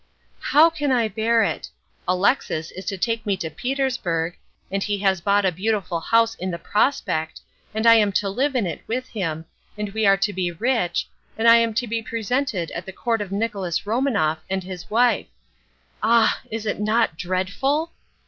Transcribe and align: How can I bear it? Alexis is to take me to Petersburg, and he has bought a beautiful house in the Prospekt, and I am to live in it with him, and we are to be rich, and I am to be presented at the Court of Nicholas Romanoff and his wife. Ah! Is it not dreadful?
How 0.39 0.71
can 0.71 0.91
I 0.91 1.07
bear 1.07 1.43
it? 1.43 1.69
Alexis 2.07 2.71
is 2.71 2.85
to 2.85 2.97
take 2.97 3.23
me 3.23 3.37
to 3.37 3.51
Petersburg, 3.51 4.35
and 4.71 4.81
he 4.81 4.97
has 5.01 5.21
bought 5.21 5.45
a 5.45 5.51
beautiful 5.51 5.99
house 5.99 6.33
in 6.33 6.49
the 6.49 6.57
Prospekt, 6.57 7.39
and 7.71 7.85
I 7.85 7.93
am 7.97 8.11
to 8.13 8.27
live 8.27 8.55
in 8.55 8.65
it 8.65 8.81
with 8.87 9.09
him, 9.09 9.45
and 9.77 9.89
we 9.89 10.07
are 10.07 10.17
to 10.17 10.33
be 10.33 10.51
rich, 10.51 11.07
and 11.37 11.47
I 11.47 11.57
am 11.57 11.75
to 11.75 11.85
be 11.85 12.01
presented 12.01 12.71
at 12.71 12.87
the 12.87 12.91
Court 12.91 13.21
of 13.21 13.31
Nicholas 13.31 13.85
Romanoff 13.85 14.39
and 14.49 14.63
his 14.63 14.89
wife. 14.89 15.27
Ah! 16.01 16.41
Is 16.49 16.65
it 16.65 16.79
not 16.79 17.15
dreadful? 17.15 17.91